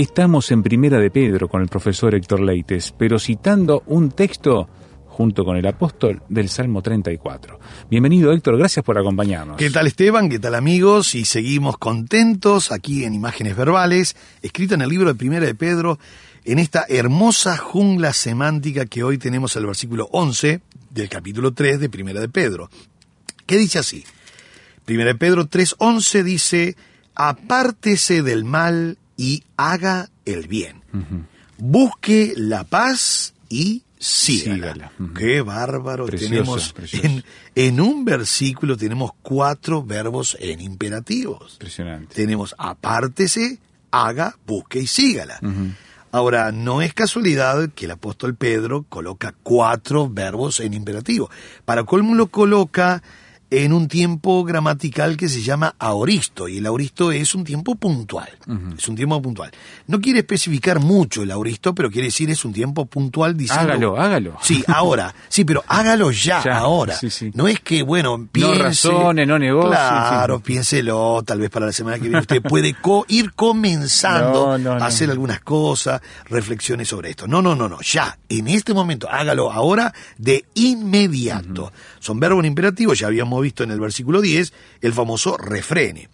[0.00, 4.66] Estamos en Primera de Pedro con el profesor Héctor Leites, pero citando un texto
[5.04, 7.60] junto con el apóstol del Salmo 34.
[7.90, 9.58] Bienvenido Héctor, gracias por acompañarnos.
[9.58, 10.30] ¿Qué tal Esteban?
[10.30, 11.14] ¿Qué tal amigos?
[11.14, 15.98] Y seguimos contentos aquí en Imágenes Verbales, escrito en el libro de Primera de Pedro,
[16.46, 21.90] en esta hermosa jungla semántica que hoy tenemos el versículo 11 del capítulo 3 de
[21.90, 22.70] Primera de Pedro.
[23.44, 24.02] ¿Qué dice así?
[24.86, 26.76] Primera de Pedro 3.11 dice,
[27.14, 30.80] apártese del mal y haga el bien.
[31.58, 34.92] Busque la paz y sígala.
[35.14, 36.06] Qué bárbaro.
[36.06, 36.74] Tenemos.
[36.92, 37.22] En,
[37.54, 41.52] en un versículo tenemos cuatro verbos en imperativos.
[41.52, 42.14] Impresionante.
[42.14, 43.58] Tenemos apártese,
[43.90, 45.38] haga, busque y sígala.
[46.12, 51.28] Ahora, no es casualidad que el apóstol Pedro coloca cuatro verbos en imperativo.
[51.66, 53.02] Para colmo lo coloca
[53.50, 58.28] en un tiempo gramatical que se llama aoristo, y el aoristo es un tiempo puntual.
[58.78, 59.50] Es un tiempo puntual.
[59.88, 63.64] No quiere especificar mucho el aoristo, pero quiere decir es un tiempo puntual diciendo...
[63.72, 64.36] Hágalo, hágalo.
[64.42, 65.14] Sí, ahora.
[65.28, 66.94] Sí, pero hágalo ya, Ya, ahora.
[66.94, 67.30] sí, sí.
[67.34, 68.88] No es que, bueno, piense...
[68.90, 70.42] no negocie, Claro, sí.
[70.44, 74.72] piénselo, tal vez para la semana que viene usted puede co- ir comenzando No, no,
[74.74, 74.84] a no.
[74.84, 77.26] hacer algunas cosas, reflexiones sobre esto.
[77.26, 81.72] No, no, no, no, ya, en este momento, hágalo ahora de inmediato.
[81.98, 86.08] Son verbos imperativos, ya habíamos visto en el versículo 10 el famoso refrene.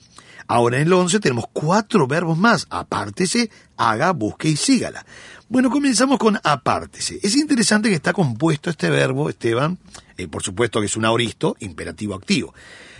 [0.48, 5.04] Ahora en el 11 tenemos cuatro verbos más, apártese, haga, busque y sígala.
[5.48, 7.18] Bueno, comenzamos con apártese.
[7.22, 9.78] Es interesante que está compuesto este verbo, Esteban,
[10.16, 12.54] eh, por supuesto que es un aoristo, imperativo activo,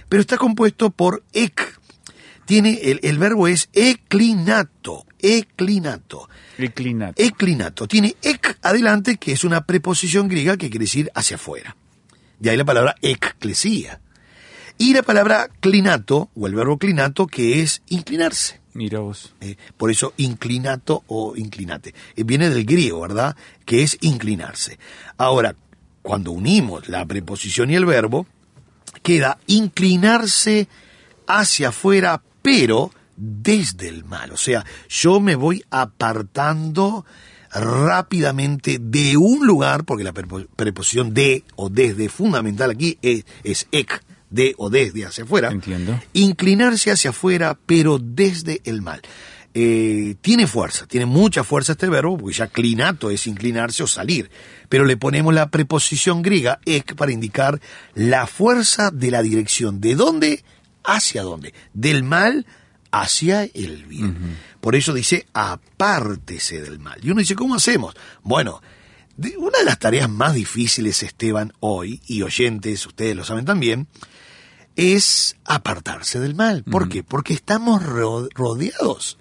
[0.08, 1.78] pero está compuesto por ec.
[2.46, 6.28] Tiene, el, el verbo es eclinato, eclinato.
[6.58, 7.22] Declinato.
[7.22, 7.88] Eclinato.
[7.88, 11.76] Tiene ec adelante, que es una preposición griega que quiere decir hacia afuera.
[12.38, 14.00] De ahí la palabra eclesía.
[14.78, 18.60] Y la palabra clinato, o el verbo clinato, que es inclinarse.
[18.74, 19.34] Mira vos.
[19.40, 21.94] Eh, por eso inclinato o inclinate.
[22.14, 23.34] Eh, viene del griego, ¿verdad?
[23.64, 24.78] Que es inclinarse.
[25.16, 25.56] Ahora,
[26.02, 28.26] cuando unimos la preposición y el verbo,
[29.02, 30.68] queda inclinarse
[31.26, 34.30] hacia afuera, pero desde el mal.
[34.32, 37.06] O sea, yo me voy apartando
[37.50, 43.66] rápidamente de un lugar, porque la prepo- preposición de o desde fundamental aquí es, es
[43.72, 45.50] ec, de o desde hacia afuera.
[45.50, 46.00] Entiendo.
[46.12, 49.02] Inclinarse hacia afuera, pero desde el mal.
[49.58, 54.30] Eh, tiene fuerza, tiene mucha fuerza este verbo, porque ya clinato es inclinarse o salir.
[54.68, 57.60] Pero le ponemos la preposición griega ec para indicar
[57.94, 59.80] la fuerza de la dirección.
[59.80, 60.44] ¿De dónde?
[60.84, 61.54] Hacia dónde.
[61.72, 62.46] Del mal
[62.90, 64.36] hacia el bien.
[64.60, 66.98] Por eso dice apártese del mal.
[67.02, 67.94] Y uno dice, ¿cómo hacemos?
[68.22, 68.60] Bueno,
[69.38, 73.86] una de las tareas más difíciles, Esteban, hoy, y oyentes, ustedes lo saben también,
[74.76, 76.62] es apartarse del mal.
[76.64, 77.02] ¿Por qué?
[77.02, 79.18] Porque estamos ro- rodeados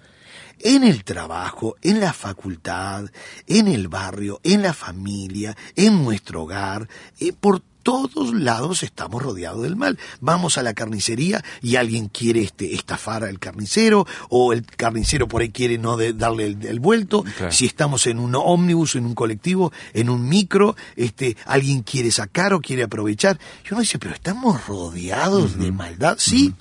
[0.60, 3.06] en el trabajo, en la facultad,
[3.46, 6.88] en el barrio, en la familia, en nuestro hogar,
[7.20, 9.96] eh, por todos lados estamos rodeados del mal.
[10.20, 15.42] Vamos a la carnicería y alguien quiere este, estafar al carnicero o el carnicero por
[15.42, 17.24] ahí quiere no de- darle el, el vuelto.
[17.50, 22.54] Si estamos en un ómnibus, en un colectivo, en un micro, este, alguien quiere sacar
[22.54, 23.38] o quiere aprovechar.
[23.64, 26.16] Y uno dice, pero estamos rodeados de maldad.
[26.18, 26.54] Sí,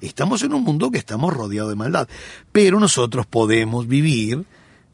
[0.00, 2.08] estamos en un mundo que estamos rodeados de maldad.
[2.52, 4.46] Pero nosotros podemos vivir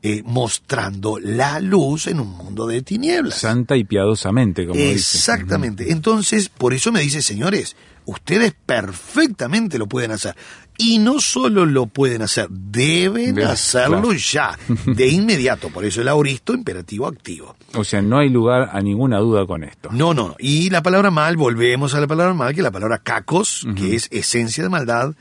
[0.08, 3.40] eh, mostrando la luz en un mundo de tinieblas.
[3.40, 4.92] Santa y piadosamente, como dice.
[4.92, 5.90] Exactamente.
[5.90, 7.74] Entonces, por eso me dice, señores,
[8.04, 10.36] ustedes perfectamente lo pueden hacer.
[10.78, 14.16] Y no solo lo pueden hacer, deben hacerlo claro.
[14.16, 14.56] ya,
[14.86, 15.70] de inmediato.
[15.70, 17.56] Por eso el auristo imperativo activo.
[17.74, 19.88] O sea, no hay lugar a ninguna duda con esto.
[19.90, 20.36] No, no, no.
[20.38, 23.96] Y la palabra mal, volvemos a la palabra mal, que es la palabra cacos, que
[23.96, 25.16] es esencia de maldad,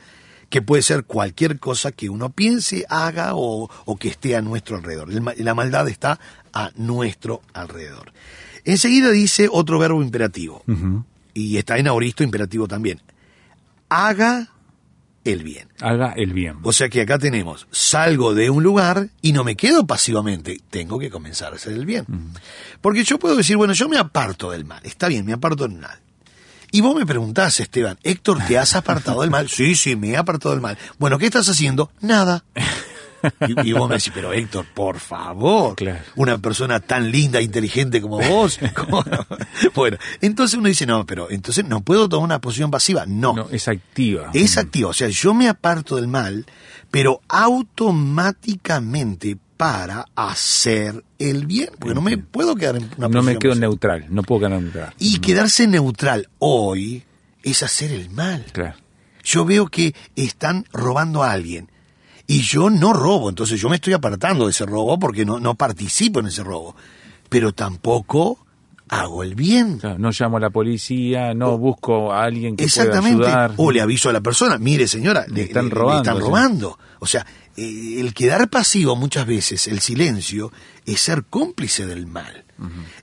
[0.48, 4.76] que puede ser cualquier cosa que uno piense, haga o, o que esté a nuestro
[4.76, 5.08] alrededor.
[5.38, 6.18] La maldad está
[6.52, 8.12] a nuestro alrededor.
[8.64, 10.62] Enseguida dice otro verbo imperativo,
[11.34, 13.00] y está en aoristo imperativo también.
[13.88, 14.48] Haga
[15.24, 15.68] el bien.
[15.80, 16.56] Haga el bien.
[16.62, 20.98] O sea que acá tenemos, salgo de un lugar y no me quedo pasivamente, tengo
[20.98, 22.06] que comenzar a hacer el bien.
[22.80, 25.78] Porque yo puedo decir, bueno, yo me aparto del mal, está bien, me aparto del
[25.78, 25.98] mal.
[26.76, 29.48] Y vos me preguntás, Esteban, Héctor, ¿te has apartado del mal?
[29.56, 30.76] Sí, sí, me he apartado del mal.
[30.98, 31.90] Bueno, ¿qué estás haciendo?
[32.02, 32.44] Nada.
[33.48, 35.98] Y, y vos me decís, pero Héctor, por favor, Claro.
[36.14, 38.60] una persona tan linda, inteligente como vos.
[38.76, 39.26] ¿cómo no?
[39.74, 43.04] Bueno, entonces uno dice, no, pero entonces no puedo tomar una posición pasiva.
[43.06, 44.30] No, No, es activa.
[44.34, 44.90] es activo.
[44.90, 46.44] O sea, yo me aparto del mal,
[46.90, 51.70] pero automáticamente para hacer el bien.
[51.78, 54.94] Porque no me puedo quedar en una no me quedo neutral, no puedo quedar neutral.
[54.98, 57.04] Y quedarse neutral hoy
[57.42, 58.44] es hacer el mal.
[58.52, 58.76] Claro.
[59.24, 61.70] Yo veo que están robando a alguien
[62.26, 65.54] y yo no robo, entonces yo me estoy apartando de ese robo porque no, no
[65.54, 66.76] participo en ese robo,
[67.28, 68.38] pero tampoco
[68.88, 69.78] hago el bien.
[69.78, 73.18] Claro, no llamo a la policía, no busco a alguien que Exactamente.
[73.18, 73.54] pueda ayudar.
[73.56, 76.22] O le aviso a la persona, mire señora, Le están robando, están sí.
[76.22, 76.78] robando.
[77.00, 77.26] O sea,
[77.56, 80.52] eh, el quedar pasivo muchas veces, el silencio,
[80.84, 82.44] es ser cómplice del mal.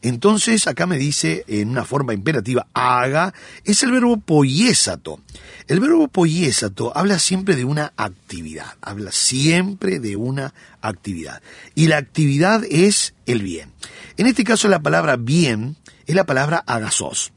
[0.02, 5.22] Entonces, acá me dice en una forma imperativa, haga, es el verbo poiesato.
[5.68, 11.44] El verbo poiesato habla siempre de una actividad, habla siempre de una actividad.
[11.76, 13.72] Y la actividad es el bien.
[14.18, 15.78] En este caso, la palabra bien
[16.08, 17.32] es la palabra agasos.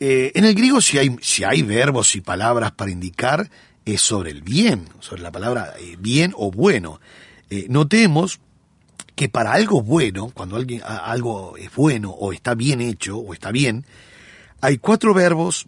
[0.00, 3.50] Eh, en el griego, si hay, si hay verbos y palabras para indicar,
[3.94, 7.00] es sobre el bien, sobre la palabra eh, bien o bueno.
[7.50, 8.40] Eh, notemos
[9.14, 13.50] que para algo bueno, cuando alguien, algo es bueno o está bien hecho o está
[13.50, 13.84] bien,
[14.60, 15.66] hay cuatro verbos,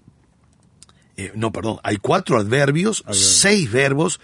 [1.17, 4.21] eh, no, perdón, hay cuatro adverbios, seis verbos,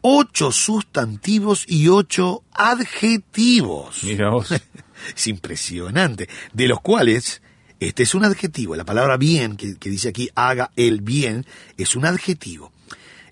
[0.00, 4.04] ocho sustantivos y ocho adjetivos.
[4.04, 4.48] Mira vos.
[5.16, 6.28] Es impresionante.
[6.52, 7.42] De los cuales,
[7.80, 8.76] este es un adjetivo.
[8.76, 11.44] La palabra bien, que, que dice aquí, haga el bien,
[11.76, 12.70] es un adjetivo.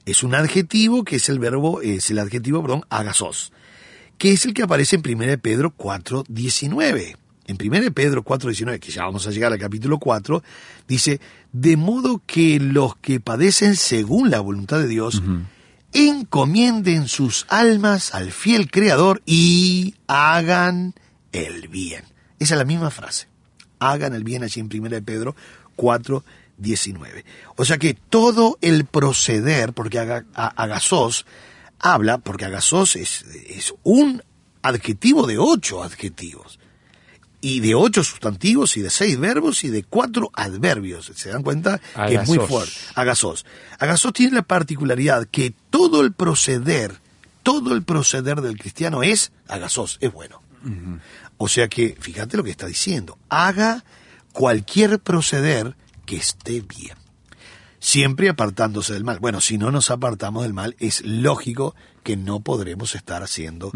[0.07, 3.53] Es un adjetivo que es el verbo, es el adjetivo, perdón, agasos,
[4.19, 7.17] que es el que aparece en 1 Pedro 4, 19.
[7.47, 10.43] En 1 Pedro 4, 19, que ya vamos a llegar al capítulo 4,
[10.87, 11.21] dice,
[11.53, 15.23] de modo que los que padecen según la voluntad de Dios,
[15.93, 20.95] encomienden sus almas al fiel Creador y hagan
[21.33, 22.05] el bien.
[22.39, 23.29] Esa es la misma frase.
[23.81, 25.35] Hagan el bien allí en 1 Pedro
[25.77, 26.25] 4,
[26.61, 27.25] 19.
[27.57, 31.27] O sea que todo el proceder, porque aga- a- agasos
[31.79, 34.23] habla, porque agasos es, es un
[34.63, 36.59] adjetivo de ocho adjetivos
[37.41, 41.11] y de ocho sustantivos y de seis verbos y de cuatro adverbios.
[41.15, 41.79] ¿Se dan cuenta?
[41.79, 42.73] Que es muy fuerte.
[42.95, 43.47] Agasos.
[43.79, 47.01] Agasos tiene la particularidad que todo el proceder,
[47.43, 50.43] todo el proceder del cristiano es agasos, es bueno.
[51.39, 53.83] O sea que, fíjate lo que está diciendo, haga
[54.33, 55.75] cualquier proceder
[56.11, 56.97] que esté bien.
[57.79, 59.21] Siempre apartándose del mal.
[59.21, 63.71] Bueno, si no nos apartamos del mal, es lógico que no podremos estar haciendo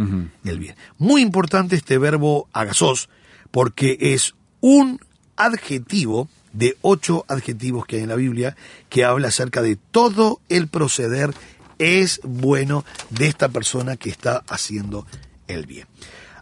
[0.44, 0.74] el bien.
[0.98, 3.08] Muy importante este verbo agasos,
[3.52, 4.98] porque es un
[5.36, 8.56] adjetivo de ocho adjetivos que hay en la Biblia
[8.88, 11.32] que habla acerca de todo el proceder
[11.78, 15.06] es bueno de esta persona que está haciendo
[15.46, 15.86] el bien.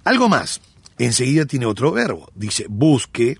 [0.04, 0.62] Algo más,
[0.96, 3.36] enseguida tiene otro verbo, dice busque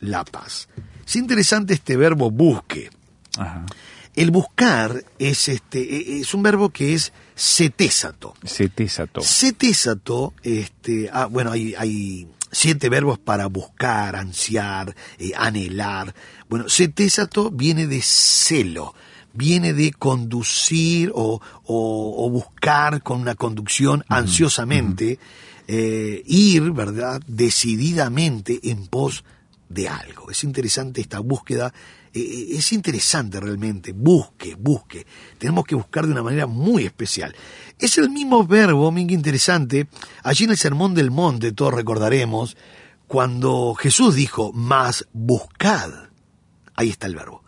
[0.00, 0.68] la paz.
[1.06, 2.90] Es interesante este verbo busque.
[3.38, 3.64] Ajá.
[4.14, 8.34] El buscar es este e- es un verbo que es cetésato.
[8.44, 9.20] Cetésato.
[9.20, 16.14] Cetésato, este, ah, bueno, hay, hay siete verbos para buscar, ansiar, eh, anhelar.
[16.48, 18.94] Bueno, cetésato viene de celo,
[19.34, 25.18] viene de conducir o, o- o buscar con una conducción ansiosamente,
[25.68, 29.24] eh, ir, ¿verdad?, decididamente en pos
[29.68, 30.30] de algo.
[30.30, 31.72] Es interesante esta búsqueda,
[32.12, 35.06] eh, eh, es interesante realmente, busque, busque.
[35.38, 37.34] Tenemos que buscar de una manera muy especial.
[37.78, 39.88] Es el mismo verbo, muy interesante,
[40.22, 42.56] allí en el Sermón del Monte, todos recordaremos,
[43.06, 45.90] cuando Jesús dijo, más buscad.
[46.74, 47.44] Ahí está el verbo.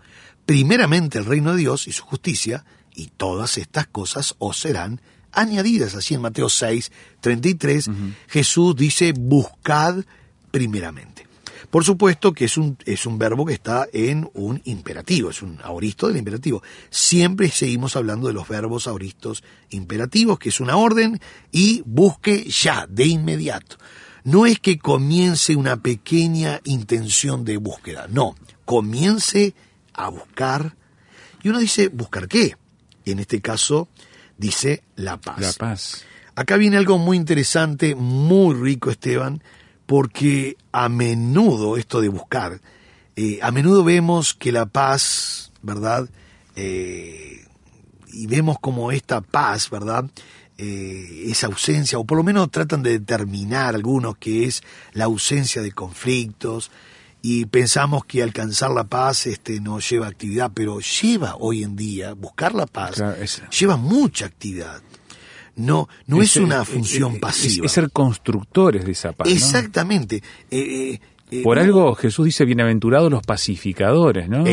[0.47, 5.01] Primeramente el reino de Dios y su justicia, y todas estas cosas os serán
[5.33, 5.95] añadidas.
[5.95, 7.91] Así en Mateo 6, 33,
[8.29, 10.05] Jesús dice, buscad
[10.51, 11.28] primeramente.
[11.71, 15.59] Por supuesto que es un, es un verbo que está en un imperativo, es un
[15.63, 16.63] aoristo del imperativo.
[16.89, 21.21] Siempre seguimos hablando de los verbos auristos imperativos, que es una orden,
[21.53, 23.77] y busque ya, de inmediato.
[24.25, 28.35] No es que comience una pequeña intención de búsqueda, no,
[28.65, 29.55] comience
[29.93, 30.75] a buscar.
[31.43, 32.57] Y uno dice, ¿buscar qué?
[33.11, 33.89] en este caso
[34.37, 35.41] dice la paz.
[35.41, 36.05] La paz.
[36.35, 39.43] Acá viene algo muy interesante, muy rico, Esteban,
[39.89, 42.61] porque a menudo esto de buscar,
[43.17, 46.11] eh, a menudo vemos que la paz, ¿verdad?
[46.57, 47.47] Eh,
[48.13, 50.05] y vemos como esta paz, ¿verdad?
[50.59, 55.63] Eh, esa ausencia, o por lo menos tratan de determinar algunos que es la ausencia
[55.63, 56.71] de conflictos,
[57.23, 62.13] y pensamos que alcanzar la paz este, no lleva actividad, pero lleva hoy en día,
[62.13, 63.17] buscar la paz, Claro,
[63.59, 64.83] lleva mucha actividad.
[65.59, 67.67] No, no es, una eh, función eh, pasiva.
[67.67, 69.29] Es, es ser constructores de esa paz.
[69.29, 70.17] Exactamente.
[70.17, 70.23] Eh,
[70.93, 71.01] eh,
[71.31, 74.45] eh, Por no- algo Jesús dice bienaventurados los pacificadores, ¿no?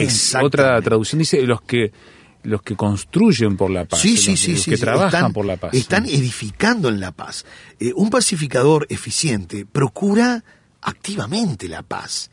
[0.41, 1.91] Otra traducción dice los que
[2.43, 4.81] los que construyen por la paz, Sí, los, sí, sí, los sí, que sí.
[4.83, 5.74] trabajan Están- por la paz.
[5.74, 7.43] Están edificando en la paz.
[7.79, 10.43] Eh, un pacificador eficiente procura
[10.81, 12.29] activamente la paz.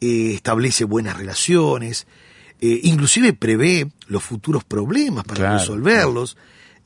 [0.00, 2.06] Eh, establece buenas relaciones,
[2.60, 6.36] eh, inclusive prevé los futuros problemas para Claro, resolverlos,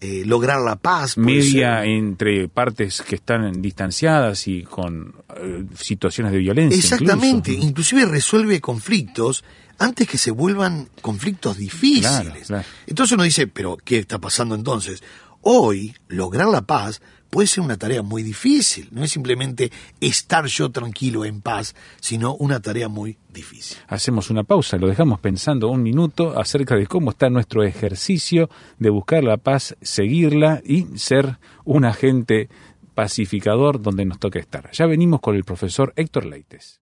[0.05, 1.17] eh, lograr la paz.
[1.17, 6.79] media ser- entre partes que están distanciadas y con eh, situaciones de violencia.
[6.79, 7.69] Exactamente, incluso.
[7.69, 9.45] inclusive resuelve conflictos
[9.79, 12.11] antes que se vuelvan conflictos difíciles.
[12.11, 12.65] Claro, claro.
[12.87, 15.03] Entonces uno dice, pero ¿qué está pasando entonces?
[15.41, 17.03] Hoy, lograr la paz
[17.35, 22.37] puede ser una tarea muy difícil, no es simplemente estar yo tranquilo en paz, sino
[22.37, 23.77] una tarea muy difícil.
[23.89, 28.89] Hacemos una pausa, lo dejamos pensando un minuto acerca de cómo está nuestro ejercicio de
[28.91, 32.49] buscar la paz, seguirla y ser un agente
[32.95, 34.71] pacificador donde nos toque estar.
[34.71, 36.83] Ya venimos con el profesor Héctor Leites.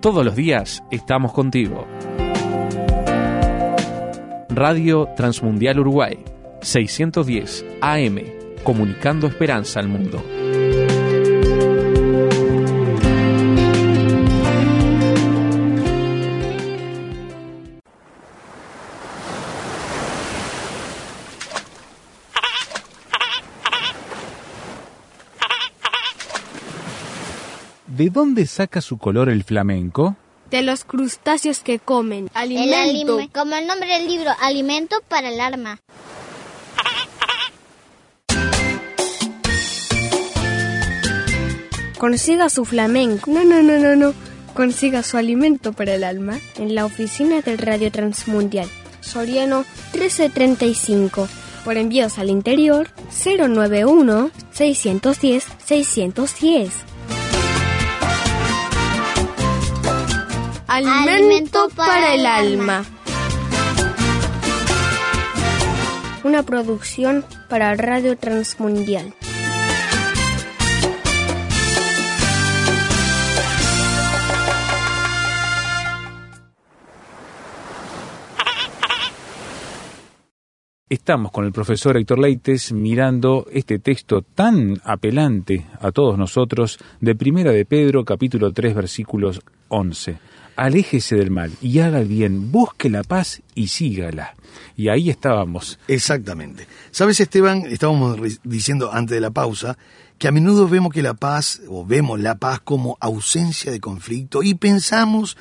[0.00, 1.84] Todos los días estamos contigo.
[4.56, 6.16] Radio Transmundial Uruguay,
[6.62, 8.22] 610 AM,
[8.64, 10.24] comunicando esperanza al mundo.
[27.86, 30.16] ¿De dónde saca su color el flamenco?
[30.50, 32.26] De los crustáceos que comen.
[32.34, 33.18] El Alimento.
[33.18, 35.78] alime- como el nombre del libro, alimento para el alma.
[41.98, 43.30] Consiga su flamenco.
[43.30, 44.14] No, no, no, no, no.
[44.54, 48.68] Consiga su alimento para el alma en la oficina del Radio Transmundial.
[49.00, 51.28] Soriano 1335.
[51.64, 52.88] Por envíos al interior
[53.24, 56.72] 091 610 610.
[60.68, 62.78] Alimento, Alimento para, para el el alma.
[62.78, 62.86] alma.
[66.24, 69.14] Una producción para Radio Transmundial.
[80.88, 87.14] Estamos con el profesor Héctor Leites mirando este texto tan apelante a todos nosotros de
[87.14, 90.35] Primera de Pedro, capítulo 3, versículos 11.
[90.56, 94.34] Aléjese del mal y haga el bien, busque la paz y sígala.
[94.76, 95.78] Y ahí estábamos.
[95.86, 96.66] Exactamente.
[96.90, 99.76] Sabes, Esteban, estábamos diciendo antes de la pausa
[100.18, 104.42] que a menudo vemos que la paz, o vemos la paz como ausencia de conflicto
[104.42, 105.36] y pensamos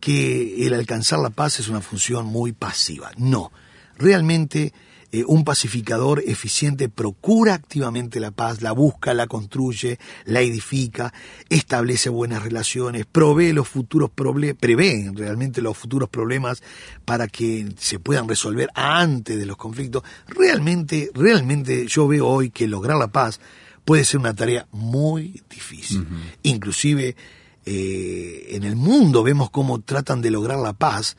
[0.00, 3.12] que el alcanzar la paz es una función muy pasiva.
[3.16, 3.52] No,
[3.96, 4.72] realmente
[5.16, 11.14] eh, un pacificador eficiente procura activamente la paz, la busca, la construye, la edifica,
[11.48, 16.62] establece buenas relaciones, provee los futuros problemas, prevé realmente los futuros problemas
[17.06, 20.02] para que se puedan resolver antes de los conflictos.
[20.28, 23.40] Realmente, realmente yo veo hoy que lograr la paz
[23.86, 26.06] puede ser una tarea muy difícil.
[26.42, 27.16] Inclusive
[27.64, 31.16] eh, en el mundo vemos cómo tratan de lograr la paz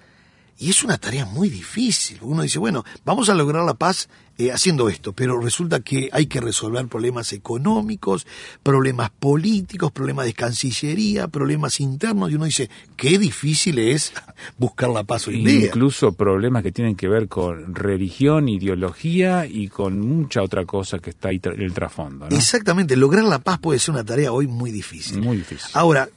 [0.59, 2.17] y es una tarea muy difícil.
[2.21, 4.09] Uno dice, bueno, vamos a lograr la paz
[4.39, 8.25] eh, haciendo esto, pero resulta que hay que resolver problemas económicos,
[8.63, 14.13] problemas políticos, problemas de cancillería, problemas internos, y uno dice, qué difícil es
[14.57, 15.65] buscar la paz hoy día.
[15.67, 21.11] Incluso problemas que tienen que ver con religión, ideología y con mucha otra cosa que
[21.11, 22.27] está ahí tra- en el trasfondo.
[22.29, 22.35] ¿no?
[22.35, 25.21] Exactamente, lograr la paz puede ser una tarea hoy muy difícil.
[25.21, 25.69] Muy difícil.
[25.73, 26.09] Ahora,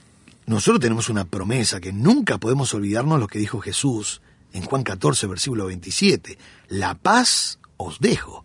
[0.47, 4.20] nosotros tenemos una promesa que nunca podemos olvidarnos lo que dijo Jesús
[4.52, 6.38] en Juan 14, versículo 27.
[6.69, 8.45] La paz os dejo,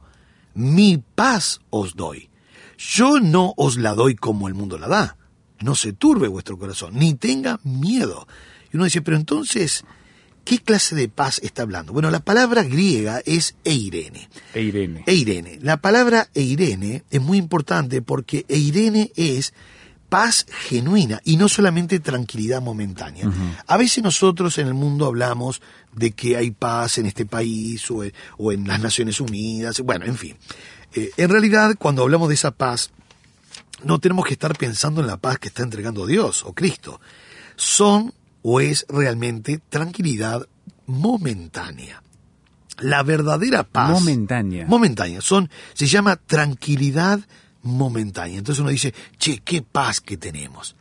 [0.53, 2.29] mi paz os doy.
[2.77, 5.17] Yo no os la doy como el mundo la da.
[5.61, 8.27] No se turbe vuestro corazón, ni tenga miedo.
[8.71, 9.85] Y uno dice, pero entonces,
[10.43, 11.93] ¿qué clase de paz está hablando?
[11.93, 14.29] Bueno, la palabra griega es eirene.
[14.53, 15.03] E Irene.
[15.07, 15.59] Eirene.
[15.61, 19.53] La palabra eirene es muy importante porque eirene es
[20.09, 23.29] paz genuina y no solamente tranquilidad momentánea.
[23.67, 25.61] A veces nosotros en el mundo hablamos
[25.93, 30.05] de que hay paz en este país o en, o en las Naciones Unidas, bueno,
[30.05, 30.35] en fin.
[30.93, 32.91] Eh, en realidad, cuando hablamos de esa paz,
[33.83, 37.01] no tenemos que estar pensando en la paz que está entregando Dios o Cristo.
[37.55, 40.47] Son o es realmente tranquilidad
[40.85, 42.01] momentánea.
[42.79, 43.89] La verdadera paz.
[43.89, 44.65] Momentánea.
[44.67, 45.21] Momentánea.
[45.21, 47.25] Son, se llama tranquilidad momentánea.
[47.65, 50.75] Entonces uno dice, che, qué paz que tenemos.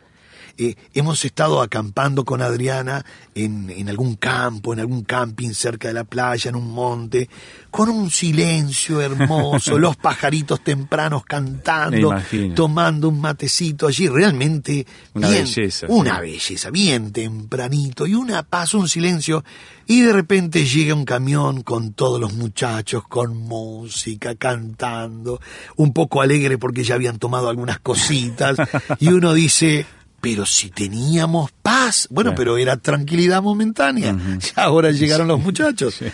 [0.57, 5.95] Eh, hemos estado acampando con Adriana en, en, algún campo, en algún camping cerca de
[5.95, 7.29] la playa, en un monte,
[7.71, 12.15] con un silencio hermoso, los pajaritos tempranos cantando,
[12.55, 15.87] tomando un matecito allí, realmente una bien, belleza.
[15.89, 16.21] Una sí.
[16.21, 19.45] belleza, bien tempranito, y una paz, un silencio,
[19.87, 25.41] y de repente llega un camión con todos los muchachos, con música, cantando,
[25.75, 28.57] un poco alegre porque ya habían tomado algunas cositas,
[29.01, 29.85] y uno dice,
[30.25, 34.15] pero si teníamos paz, bueno, pero era tranquilidad momentánea.
[34.15, 34.53] Uh -huh.
[34.57, 35.97] Ahora llegaron los muchachos.
[35.97, 36.07] Sí.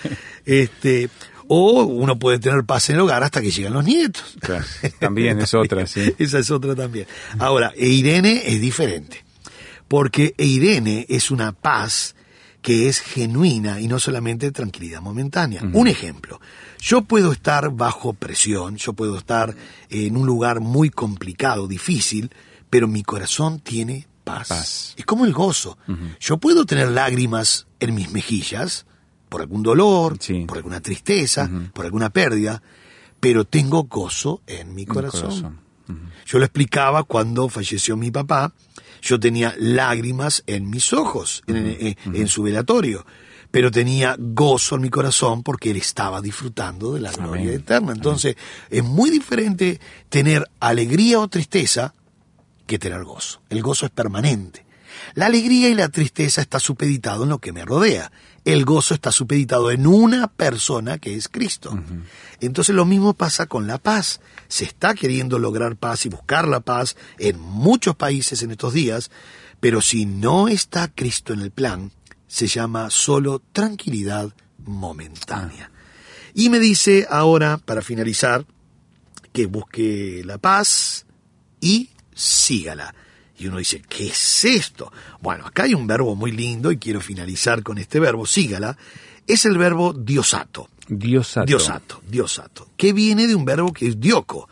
[0.45, 1.09] Este,
[1.47, 4.37] o uno puede tener paz en el hogar hasta que llegan los nietos.
[4.40, 4.64] Claro,
[4.99, 6.12] también es otra, sí.
[6.19, 7.07] Esa es otra también.
[7.38, 9.25] Ahora, Eirene es diferente,
[9.87, 12.17] porque Eirene es una paz
[12.62, 15.62] que es genuina y no solamente tranquilidad momentánea.
[15.62, 15.75] Uh -huh.
[15.75, 16.40] Un ejemplo,
[16.81, 19.55] yo puedo estar bajo presión, yo puedo estar
[19.88, 22.31] en un lugar muy complicado, difícil,
[22.70, 24.48] pero mi corazón tiene paz.
[24.48, 24.94] paz.
[24.96, 25.76] Es como el gozo.
[25.88, 26.16] Uh -huh.
[26.20, 28.86] Yo puedo tener lágrimas en mis mejillas
[29.28, 30.44] por algún dolor, sí.
[30.46, 31.72] por alguna tristeza, uh -huh.
[31.72, 32.62] por alguna pérdida,
[33.18, 35.20] pero tengo gozo en mi corazón.
[35.34, 35.58] Mi corazón.
[35.88, 36.10] Uh -huh.
[36.26, 38.52] Yo lo explicaba cuando falleció mi papá,
[39.02, 43.04] yo tenía lágrimas en mis ojos, en, en, en su velatorio
[43.50, 47.54] pero tenía gozo en mi corazón porque él estaba disfrutando de la gloria Amén.
[47.54, 47.92] eterna.
[47.92, 48.68] Entonces, Amén.
[48.70, 51.92] es muy diferente tener alegría o tristeza
[52.70, 53.42] que tener gozo.
[53.50, 54.64] El gozo es permanente.
[55.14, 58.12] La alegría y la tristeza está supeditado en lo que me rodea.
[58.44, 61.72] El gozo está supeditado en una persona que es Cristo.
[61.72, 62.04] Uh -huh.
[62.40, 64.20] Entonces lo mismo pasa con la paz.
[64.46, 69.11] Se está queriendo lograr paz y buscar la paz en muchos países en estos días,
[69.59, 71.90] pero si no está Cristo en el plan,
[72.28, 74.33] se llama solo tranquilidad
[74.64, 75.72] momentánea.
[75.72, 75.76] Ah.
[76.35, 78.46] Y me dice ahora, para finalizar,
[79.33, 81.06] que busque la paz
[81.61, 82.94] y sígala.
[83.38, 84.92] Y uno dice, ¿qué es esto?
[85.20, 88.77] Bueno, acá hay un verbo muy lindo y quiero finalizar con este verbo, sígala.
[89.27, 90.68] Es el verbo diosato.
[90.88, 91.46] Diosato.
[91.46, 92.68] Diosato, diosato.
[92.77, 94.49] Que viene de un verbo que es dioco.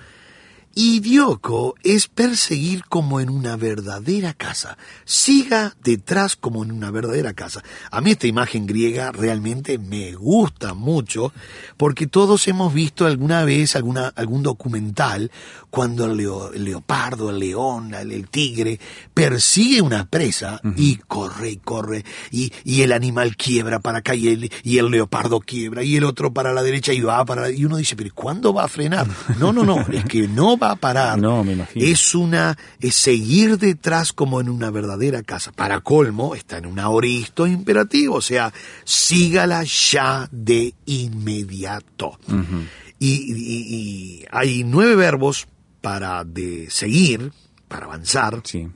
[0.80, 4.78] Y dioco es perseguir como en una verdadera casa.
[5.04, 7.64] Siga detrás como en una verdadera casa.
[7.90, 11.32] A mí esta imagen griega realmente me gusta mucho
[11.76, 15.32] porque todos hemos visto alguna vez alguna, algún documental
[15.70, 18.78] cuando el, leo, el leopardo, el león, el, el, tigre
[19.12, 20.74] persigue una presa uh -huh.
[20.76, 24.90] y corre y corre y, y, el animal quiebra para acá y el, y el
[24.90, 28.10] leopardo quiebra y el otro para la derecha y va para y uno dice pero
[28.14, 29.08] ¿cuándo va a frenar?
[29.38, 31.18] No, no, no, es que no va a parar.
[31.18, 31.84] No, me imagino.
[31.84, 35.52] Es una es seguir detrás como en una verdadera casa.
[35.52, 38.52] Para colmo está en un aoristo imperativo, o sea,
[38.84, 42.18] sígala ya de inmediato.
[42.28, 42.66] Uh -huh.
[42.98, 45.46] y, y, y hay nueve verbos
[45.80, 47.32] para de seguir,
[47.68, 48.40] para avanzar.
[48.44, 48.68] Sí.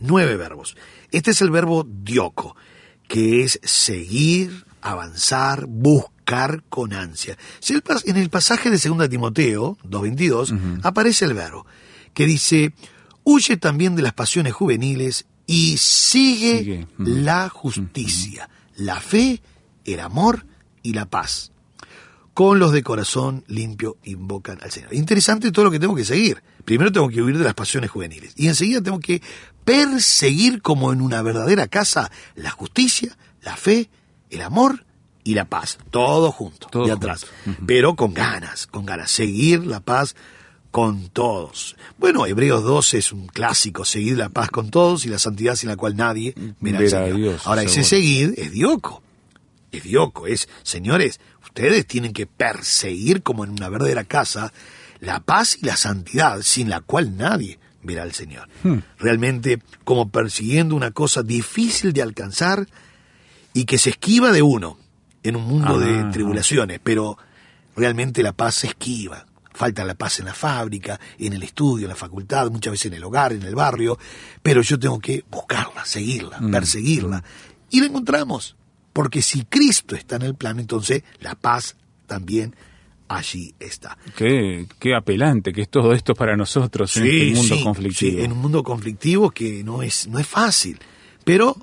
[0.00, 0.76] Nueve verbos.
[1.10, 2.54] Este es el verbo dioco,
[3.08, 6.17] que es seguir, avanzar, buscar
[6.68, 7.38] con ansia.
[8.04, 10.80] En el pasaje de 2 Timoteo 2.22 uh -huh.
[10.82, 11.66] aparece el verbo
[12.12, 12.72] que dice,
[13.24, 16.86] huye también de las pasiones juveniles y sigue, sigue.
[16.98, 17.06] Uh -huh.
[17.22, 18.84] la justicia, uh -huh.
[18.84, 19.40] la fe,
[19.84, 20.44] el amor
[20.82, 21.52] y la paz
[22.34, 24.94] con los de corazón limpio invocan al Señor.
[24.94, 26.40] Interesante todo lo que tengo que seguir.
[26.64, 29.20] Primero tengo que huir de las pasiones juveniles y enseguida tengo que
[29.64, 33.90] perseguir como en una verdadera casa la justicia, la fe,
[34.30, 34.84] el amor
[35.28, 35.76] y la paz.
[35.90, 37.26] Todo junto, todo de atrás.
[37.44, 37.56] Uh -huh.
[37.66, 39.10] Pero con ganas, con ganas.
[39.10, 40.16] Seguir la paz
[40.70, 41.76] con todos.
[41.98, 45.68] Bueno, Hebreos 12 es un clásico, seguir la paz con todos y la santidad sin
[45.68, 47.46] la cual nadie verá, verá a Dios.
[47.46, 47.80] Ahora, seguro.
[47.80, 49.02] ese seguir es dioco.
[49.70, 54.54] Es dioco, es, señores, ustedes tienen que perseguir como en una verdadera casa
[54.98, 58.48] la paz y la santidad sin la cual nadie verá al Señor.
[58.62, 58.78] Hmm.
[58.98, 62.66] Realmente como persiguiendo una cosa difícil de alcanzar
[63.52, 64.78] y que se esquiva de uno
[65.28, 67.16] en un mundo ah, de tribulaciones, pero
[67.76, 69.24] realmente la paz se esquiva.
[69.52, 72.94] Falta la paz en la fábrica, en el estudio, en la facultad, muchas veces en
[72.94, 73.98] el hogar, en el barrio,
[74.42, 76.50] pero yo tengo que buscarla, seguirla, Mm.
[76.52, 77.24] perseguirla.
[77.70, 78.56] Y la encontramos,
[78.92, 82.54] porque si Cristo está en el plan, entonces la paz también
[83.08, 83.98] allí está.
[84.16, 88.18] Qué, qué apelante que es todo esto para nosotros en este mundo sí, conflictivo.
[88.18, 90.78] sí, en un mundo conflictivo que no es, no es fácil.
[91.24, 91.56] Pero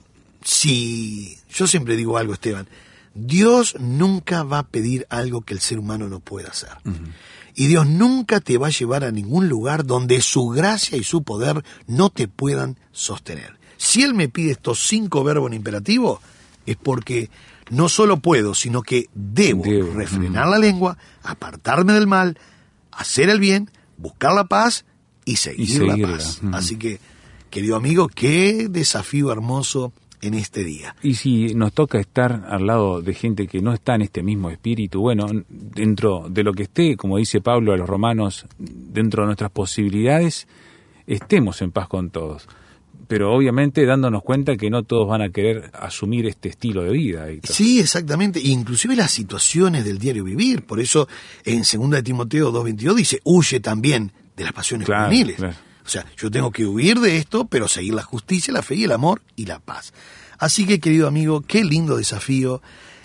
[0.44, 2.68] si yo siempre digo algo, Esteban,
[3.16, 6.70] Dios nunca va a pedir algo que el ser humano no pueda hacer.
[7.56, 11.24] Y Dios nunca te va a llevar a ningún lugar donde su gracia y su
[11.24, 13.58] poder no te puedan sostener.
[13.78, 16.20] Si Él me pide estos cinco verbos en imperativo,
[16.66, 17.30] es porque
[17.70, 22.38] no solo puedo, sino que debo, Debo, refrenar la lengua, apartarme del mal,
[22.92, 24.84] hacer el bien, buscar la paz
[25.24, 26.42] y seguir, Y la paz.
[26.52, 27.00] Así que,
[27.50, 29.94] querido amigo, qué desafío hermoso
[30.28, 30.96] en este día.
[31.04, 34.50] Y si nos toca estar al lado de gente que no está en este mismo
[34.50, 39.28] espíritu, bueno, dentro de lo que esté, como dice Pablo a los romanos, dentro de
[39.28, 40.48] nuestras posibilidades,
[41.08, 42.48] estemos en paz con todos.
[43.08, 47.30] Pero obviamente dándonos cuenta que no todos van a querer asumir este estilo de vida.
[47.30, 47.56] Héctor.
[47.56, 48.40] Sí, exactamente.
[48.44, 50.64] Inclusive las situaciones del diario vivir.
[50.66, 51.08] Por eso
[51.44, 55.36] en 2 de Timoteo 2.22 dice, huye también de las pasiones Claro, juveniles.
[55.36, 55.56] claro.
[55.86, 58.84] O sea, yo tengo que huir de esto, pero seguir la justicia, la fe y
[58.86, 59.94] el amor y la paz.
[60.38, 62.62] Así que, querido amigo, qué lindo desafío.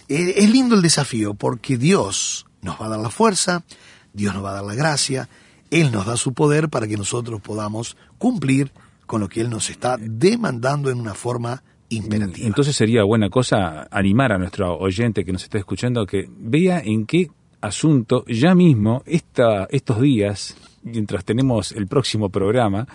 [0.08, 3.64] Eh, es lindo el desafío porque Dios nos va a dar la fuerza,
[4.12, 5.28] Dios nos va a dar la gracia,
[5.70, 8.72] Él nos da su poder para que nosotros podamos cumplir
[9.06, 12.46] con lo que Él nos está demandando en una forma imperativa.
[12.46, 17.06] Entonces sería buena cosa animar a nuestro oyente que nos está escuchando que vea en
[17.06, 22.86] qué asunto ya mismo esta, estos días, mientras tenemos el próximo programa,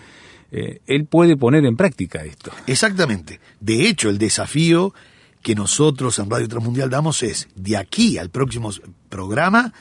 [0.51, 2.51] eh, él puede poner en práctica esto.
[2.67, 3.39] Exactamente.
[3.59, 4.93] De hecho, el desafío
[5.41, 8.71] que nosotros en Radio Transmundial damos es, de aquí al próximo
[9.09, 9.73] programa,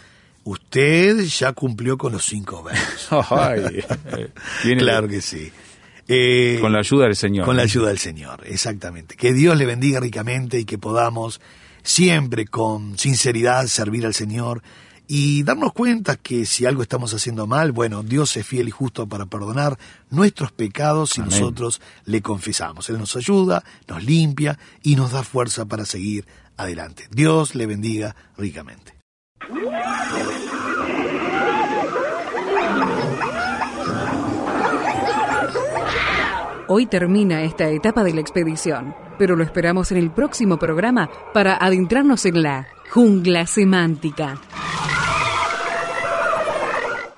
[0.44, 3.08] usted ya cumplió con los cinco verbos.
[3.30, 3.82] Ay,
[4.18, 5.50] eh, claro que sí.
[6.06, 7.46] Eh, con la ayuda del Señor.
[7.46, 9.16] Con la ayuda del Señor, exactamente.
[9.16, 11.40] Que Dios le bendiga ricamente y que podamos
[11.82, 14.62] siempre con sinceridad servir al Señor
[15.06, 19.06] y darnos cuenta que si algo estamos haciendo mal, bueno, Dios es fiel y justo
[19.06, 19.78] para perdonar
[20.10, 21.32] nuestros pecados si Amén.
[21.32, 22.88] nosotros le confesamos.
[22.88, 27.08] Él nos ayuda, nos limpia y nos da fuerza para seguir adelante.
[27.10, 28.94] Dios le bendiga ricamente.
[36.66, 41.56] Hoy termina esta etapa de la expedición, pero lo esperamos en el próximo programa para
[41.56, 44.40] adentrarnos en la jungla semántica.